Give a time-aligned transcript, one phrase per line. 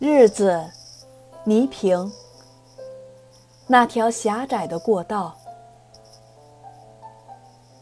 [0.00, 0.64] 日子，
[1.42, 2.12] 倪萍。
[3.66, 5.36] 那条狭窄的过道，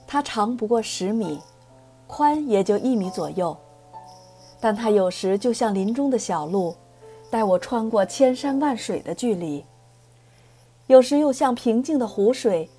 [0.07, 1.39] 它长不过十米，
[2.07, 3.55] 宽也就一米左右，
[4.59, 6.75] 但它有时就像林中的小路，
[7.31, 9.63] 带我穿过千山万水的距离；
[10.87, 12.71] 有时又像平静的湖水，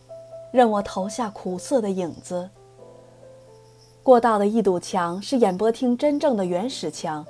[0.52, 2.50] 任我投下苦涩的影子。
[4.02, 7.24] 过道的一堵墙是演播厅真正的原始墙。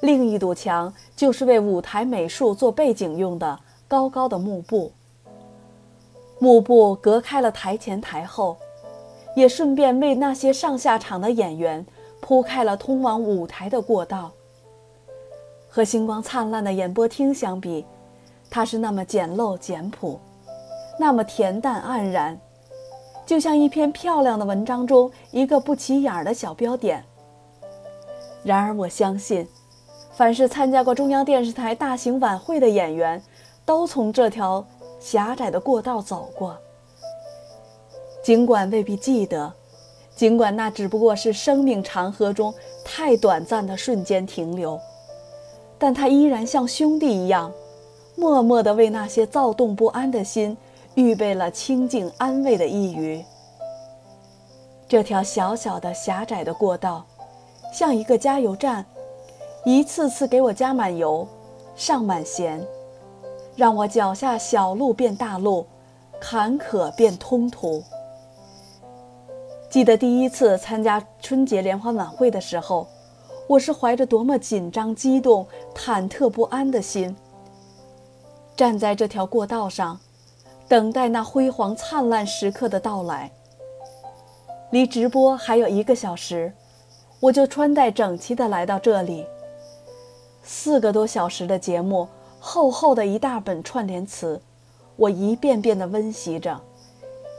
[0.00, 4.92] 另一堵墙就是为舞台美术做背景用的高高的幕布。
[6.38, 8.56] 幕布隔开了台前台后，
[9.36, 11.84] 也顺便为那些上下场的演员
[12.20, 14.32] 铺开了通往舞台的过道。
[15.68, 17.84] 和星光灿烂的演播厅相比，
[18.50, 20.18] 它是那么简陋简朴，
[20.98, 22.40] 那么恬淡黯然，
[23.26, 27.04] 就像一篇漂亮的文章中一个不起眼儿的小标点。
[28.42, 29.46] 然而，我相信。
[30.20, 33.22] 凡是参加过中央电视台大型晚会的演员，
[33.64, 34.62] 都从这条
[35.00, 36.54] 狭窄的过道走过。
[38.22, 39.50] 尽管未必记得，
[40.14, 42.52] 尽管那只不过是生命长河中
[42.84, 44.78] 太短暂的瞬间停留，
[45.78, 47.50] 但他依然像兄弟一样，
[48.14, 50.54] 默默地为那些躁动不安的心
[50.96, 53.24] 预备了清静安慰的一隅。
[54.86, 57.06] 这条小小的狭窄的过道，
[57.72, 58.84] 像一个加油站。
[59.64, 61.28] 一次次给我加满油，
[61.76, 62.66] 上满弦，
[63.56, 65.66] 让我脚下小路变大路，
[66.18, 67.82] 坎坷变通途。
[69.68, 72.88] 记得第一次参加春节联欢晚会的时候，
[73.46, 77.14] 我是怀着多么紧张、激动、忐忑不安的心，
[78.56, 80.00] 站在这条过道上，
[80.68, 83.30] 等待那辉煌灿烂时刻的到来。
[84.70, 86.50] 离直播还有一个小时，
[87.20, 89.26] 我就穿戴整齐地来到这里。
[90.42, 94.40] 四个多小时的节目，厚厚的一大本串联词，
[94.96, 96.60] 我一遍遍地温习着，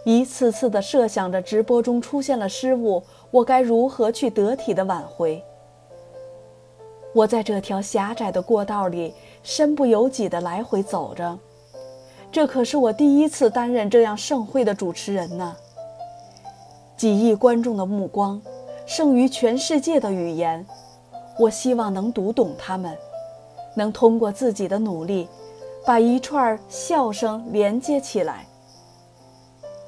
[0.06, 5.44] 一次次地设想着直播中出现了失误，我该如何去得体地挽回。
[7.14, 9.14] 我在这条狭窄的过道里
[9.44, 11.38] 身不由己地来回走着，
[12.32, 15.56] 这可是我第一次担任这样盛会的主持人呢。
[16.96, 18.42] 几亿观众的目光，
[18.86, 20.66] 胜于全世界的语言。
[21.42, 22.96] 我希望能读懂他们，
[23.74, 25.28] 能通过自己的努力，
[25.84, 28.46] 把一串笑声连接起来。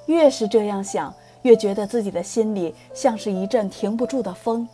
[0.07, 4.67] 越是这样想，越觉得自己的心里像是一阵停不住的风。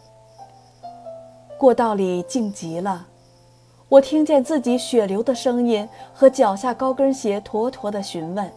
[1.57, 3.05] 过道里静极了，
[3.89, 8.49] 我听见自己血流的声音和脚下高跟鞋坨坨的询问。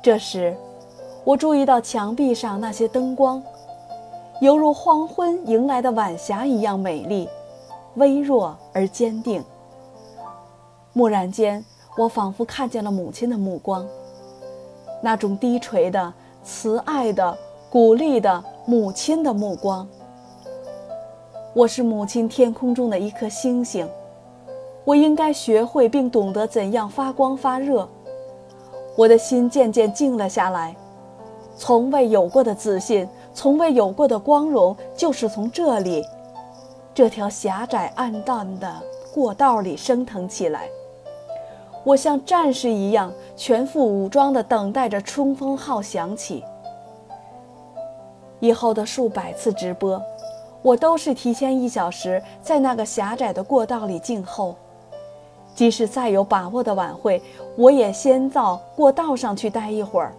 [0.00, 0.56] 这时，
[1.24, 3.42] 我注意到墙壁上那些灯光。
[4.40, 7.26] 犹如黄昏迎来的晚霞一样美丽，
[7.94, 9.42] 微弱而坚定。
[10.92, 11.64] 蓦然间，
[11.96, 13.86] 我仿佛看见了母亲的目光，
[15.02, 16.12] 那种低垂的、
[16.44, 17.34] 慈爱的、
[17.70, 19.88] 鼓励的母亲的目光。
[21.54, 23.88] 我是母亲天空中的一颗星星，
[24.84, 27.88] 我应该学会并懂得怎样发光发热。
[28.96, 30.76] 我的心渐渐静了下来，
[31.56, 33.08] 从未有过的自信。
[33.36, 36.02] 从未有过的光荣，就是从这里，
[36.94, 38.82] 这条狭窄暗淡的
[39.12, 40.62] 过道里升腾起来。
[41.84, 46.42] 我像战士一样，全副武装地等待着冲锋号响起。
[48.40, 50.00] 以后的数百次直播，
[50.62, 54.54] 我都是提前一小时在那个狭窄的过道里静候。
[55.54, 57.20] 即使再有把握的晚会，
[57.58, 60.14] 我也先到过道上去待一会儿。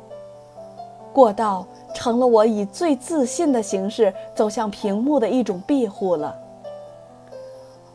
[1.13, 1.65] 过道。
[1.95, 6.37] 成了我以最自信的形式走向屏幕的一种庇护了。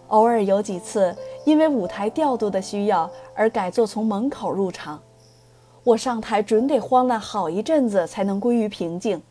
[0.09, 1.15] 偶尔有几次
[1.45, 5.01] 因为舞台调度的需要而改做从门口入场，
[5.85, 9.23] 我上台准得慌乱好一阵子才能归于平静。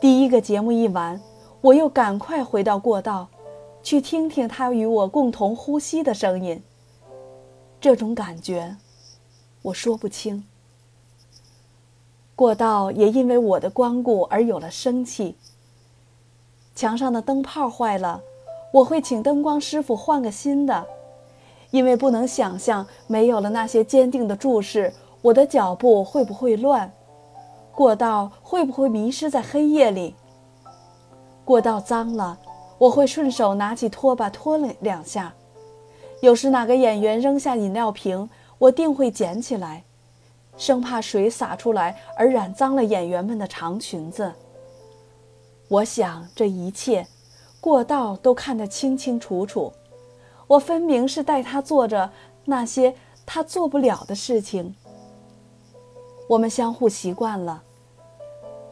[0.00, 1.20] 第一个节目一完，
[1.60, 3.28] 我又赶快回到过道，
[3.82, 6.62] 去听听他与我共同呼吸的声音。
[7.78, 8.74] 这种感觉，
[9.60, 10.42] 我说不清。
[12.36, 15.36] 过道也因为我的光顾而有了生气。
[16.74, 18.20] 墙上的灯泡坏了，
[18.74, 20.86] 我会请灯光师傅换个新的，
[21.70, 24.92] 因为不能想象没有了那些坚定的注视，
[25.22, 26.92] 我的脚步会不会乱，
[27.74, 30.14] 过道会不会迷失在黑夜里。
[31.42, 32.38] 过道脏了，
[32.76, 35.32] 我会顺手拿起拖把拖了两下。
[36.20, 38.28] 有时哪个演员扔下饮料瓶，
[38.58, 39.84] 我定会捡起来。
[40.56, 44.32] 生怕水洒出来而染脏了演员们的长裙子。
[45.68, 47.06] 我想这一切，
[47.60, 49.72] 过道都看得清清楚楚。
[50.46, 52.10] 我分明是带他做着
[52.44, 52.94] 那些
[53.26, 54.74] 他做不了的事情。
[56.28, 57.62] 我们相互习惯了，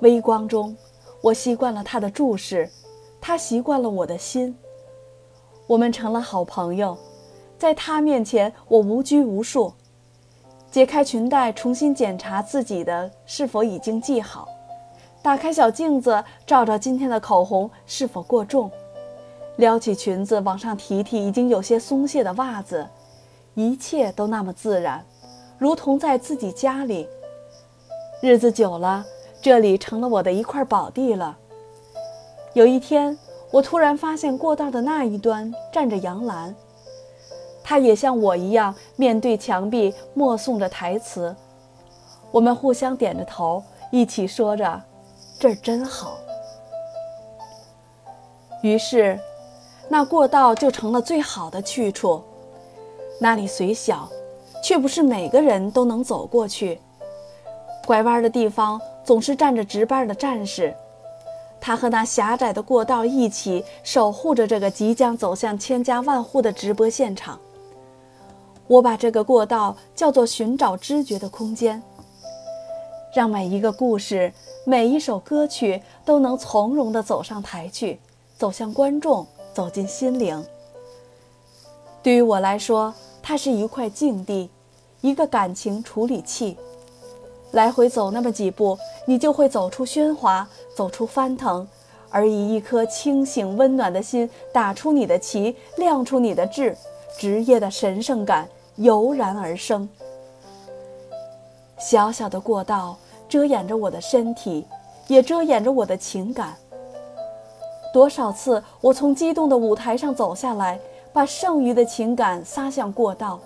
[0.01, 0.77] 微光中，
[1.21, 2.71] 我习惯了他的注视，
[3.21, 4.57] 他习惯了我的心。
[5.67, 6.97] 我们成了好朋友，
[7.59, 9.73] 在他面前，我无拘无束。
[10.75, 14.45] 解开裙带，重新检查自己的是否已经系好；
[15.23, 18.69] 打开小镜子，照照今天的口红是否过重；
[19.55, 22.85] 撩起裙子，往上提提已经有些松懈的袜子。
[23.55, 25.07] 一切都那么自然，
[25.59, 27.07] 如同在自己家里。
[28.21, 29.07] 日子久了，
[29.41, 31.39] 这里成了我的一块宝地了。
[32.53, 33.17] 有一天，
[33.53, 36.53] 我突然发现过道的那一端站着杨澜。
[37.65, 41.35] 他也像我一样，面对墙壁默诵着台词。
[42.31, 44.83] 我们互相点着头，一起说着
[45.41, 46.19] ：“这儿真好。”
[48.61, 49.19] 于是，
[49.89, 52.23] 那过道就成了最好的去处。
[53.19, 54.09] 那里虽小，
[54.63, 56.79] 却不是每个人都能走过去。
[57.87, 60.75] 拐弯的地方总是站着值班的战士，
[61.61, 67.39] 他和那狭窄的过道一起守护着这个即将走向千家万户的直播现场。
[68.67, 71.83] 我把这个过道叫做寻找知觉的空间，
[73.15, 74.33] 让每一个故事、
[74.65, 78.01] 每一首歌曲都能从容地走上台去，
[78.39, 80.43] 走向观众，走进心灵。
[82.03, 84.49] 对于我来说，它是一块净地，
[85.03, 86.57] 一个感情处理器。
[87.53, 91.69] 来回走那么几步，你就会走出喧哗，走出翻腾，
[92.11, 96.75] 而以一颗清醒温暖的心打出你的旗，亮出你的志。
[97.17, 99.89] 职业的神圣感油然而生。
[101.79, 102.97] 小小的过道
[103.29, 104.67] 遮掩着我的身体，
[105.09, 106.55] 也遮掩着我的情感。
[107.93, 110.81] 多少次我从激动的舞台上走下来，
[111.13, 113.39] 把剩余的情感撒向过道，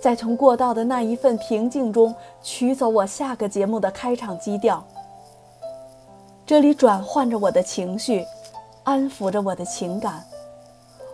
[0.00, 4.84] 再从过道的那一份平静中取走我下个节目的开场基调。
[6.44, 8.26] 这里转换着我的情绪，
[8.82, 10.24] 安抚着我的情感。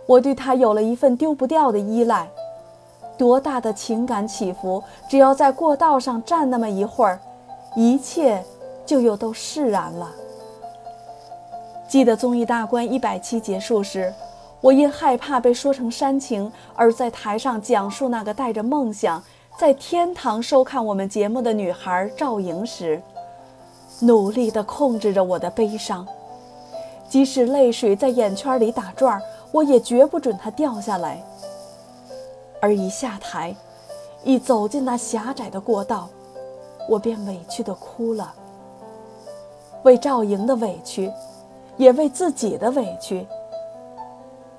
[0.05, 2.29] 我对他有了一份丢不掉的依赖，
[3.17, 7.19] 多大的情感起伏，只要在过道上站那么一会儿，
[7.75, 8.43] 一切
[8.85, 10.11] 就又都释然了。
[11.87, 14.13] 记得综艺大观一百期结束时，
[14.61, 19.23] 我因害怕被说成煽情，而在台上讲述那个带着梦想
[19.57, 23.01] 在天堂收看我们节目的女孩赵莹时，
[24.01, 26.05] 努力地控制着我的悲伤，
[27.07, 29.21] 即使泪水在眼圈里打转。
[29.51, 31.23] 我也绝不准它掉下来。
[32.61, 33.55] 而一下台，
[34.23, 36.09] 一走进那狭窄的过道，
[36.89, 38.33] 我便委屈地哭了。
[39.83, 41.11] 为赵莹的委屈，
[41.77, 43.27] 也为自己的委屈。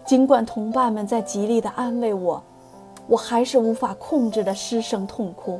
[0.05, 2.41] 尽管同伴们在极力地安慰我，
[3.09, 5.59] 我还是无法控制的失声痛哭。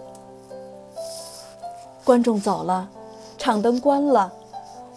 [2.05, 2.89] 观众走了，
[3.37, 4.33] 场灯关了，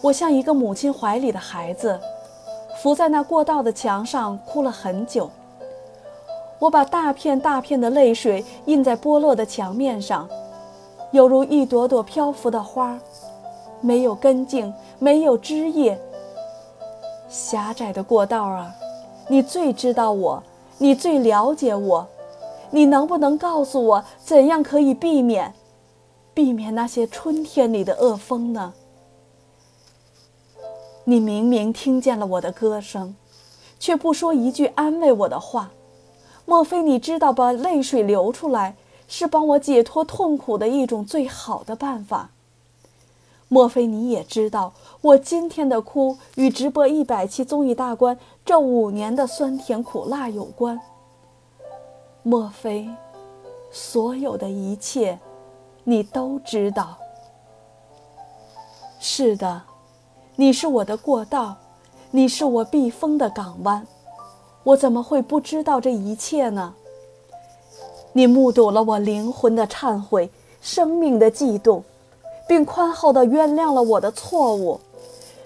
[0.00, 1.98] 我像一个母亲怀里的孩子。
[2.80, 5.28] 伏在那过道的墙上哭了很久。
[6.60, 10.28] 我把大片大片的泪水印在剥落的墙面上，
[11.10, 12.98] 犹如一朵朵漂浮的花，
[13.80, 15.98] 没有根茎，没有枝叶。
[17.30, 18.74] 狭窄的过道啊，
[19.26, 20.42] 你最知道我，
[20.76, 22.06] 你最了解我，
[22.70, 25.54] 你能不能告诉我怎样可以避免，
[26.34, 28.74] 避免那些春天里的恶风呢？
[31.04, 33.16] 你明明听见了我的歌声，
[33.78, 35.70] 却不说一句安慰我的话。
[36.50, 38.74] 莫非你知道把泪水流出来
[39.06, 42.30] 是帮我解脱痛苦的一种最好的办法？
[43.46, 50.80] 莫非你也知道我今天的哭与直播一百期综艺大观这五年的酸甜苦辣有关？
[52.24, 52.90] 莫非
[53.70, 55.20] 所有的一切
[55.84, 56.98] 你都知道？
[58.98, 59.62] 是的。
[60.34, 61.56] 你是我的过道，
[62.10, 63.86] 你是我避风的港湾，
[64.64, 66.74] 我怎么会不知道这一切呢？
[68.12, 71.84] 你目睹了我灵魂的忏悔，生命的悸动，
[72.46, 74.80] 并宽厚地原谅了我的错误。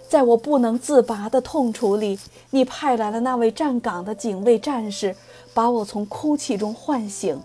[0.08, 2.18] 在我不能自拔的痛楚里，
[2.50, 5.14] 你派来了那位站岗的警卫战士，
[5.52, 7.40] 把我从哭泣中唤醒。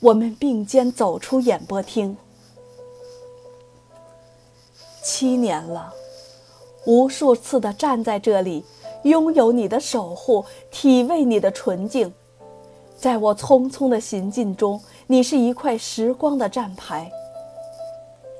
[0.00, 2.16] 我们并肩走出演播厅，
[5.02, 5.92] 七年了。
[6.86, 8.64] 无数次的站在这里，
[9.02, 12.12] 拥有你的守护，体味你的纯净。
[12.96, 17.10] 在我匆匆的行进中，你是一块时光的站牌。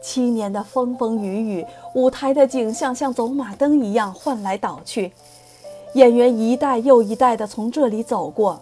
[0.03, 5.13] 七年的风风雨雨，舞台的景象像走马灯一样换来倒去，
[5.95, 8.61] 演员一代又一代的从这里走过，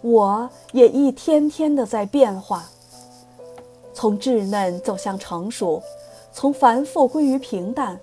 [0.00, 2.70] 我也一天天的在变化，
[3.92, 5.82] 从稚嫩走向成熟，
[6.32, 8.00] 从繁复归于平淡，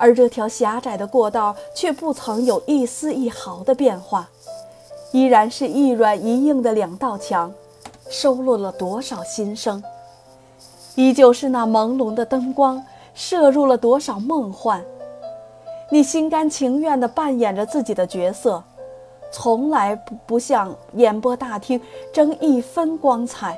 [0.00, 4.26] 而这条狭窄的过道却不曾有一丝一毫的变化，
[5.12, 7.52] 依然是一软一硬的两道墙，
[8.08, 9.84] 收录了多少心声？
[10.94, 14.82] 依旧是那朦胧的灯光，射入了多少梦幻？
[15.90, 18.62] 你心甘情愿地扮演着自己的角色。
[19.30, 21.80] 从来不不向演播大厅
[22.12, 23.56] 争一分光彩，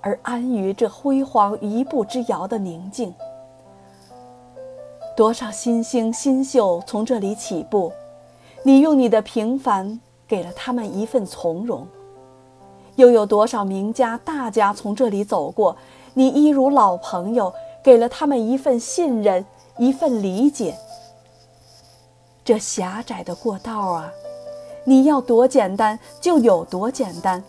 [0.00, 3.14] 而安于这辉煌一步之遥的宁静。
[5.16, 7.90] 多少新星新秀从这里起步，
[8.62, 11.86] 你用你的平凡给了他们一份从容；
[12.96, 15.74] 又有多少名家大家从这里走过，
[16.12, 17.50] 你一如老朋友，
[17.82, 19.42] 给了他们一份信任，
[19.78, 20.76] 一份理解。
[22.44, 24.12] 这狭窄的过道啊！
[24.84, 27.42] 你要多简单就有多简单，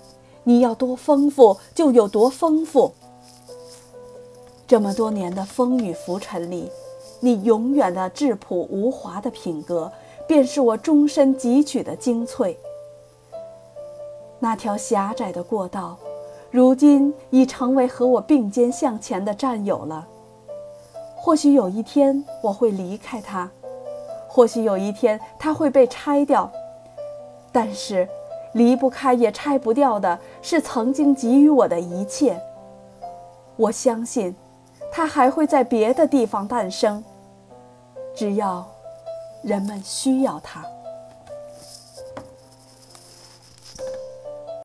[0.46, 2.94] 你要多丰富就有多丰富。
[4.66, 6.72] 这么多年的风雨浮沉里，
[7.20, 9.92] 你永远的质朴无华的品格，
[10.28, 12.58] 便是我终身汲取的精粹。
[14.40, 15.98] 那条狭窄的过道，
[16.52, 20.08] 如今已成为和我并肩向前的战友了。
[21.16, 23.50] 或许有一天我会离开它，
[24.28, 26.50] 或许有一天它会被拆掉。
[27.52, 28.08] 但是，
[28.54, 32.40] 离不开也拆不掉的是曾经给予我的一切。
[33.56, 34.36] 我相信，
[34.98, 37.04] 它还会在别的地方诞生，
[38.16, 38.68] 只要
[39.44, 40.66] 人们需要它。